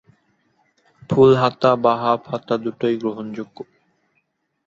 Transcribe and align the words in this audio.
ফুল 1.09 1.31
হাতা 1.35 1.71
বা 1.83 1.93
হাফ 2.01 2.21
হাতা 2.31 2.55
দুটোই 2.63 2.95
গ্রহণযোগ্য। 3.01 3.57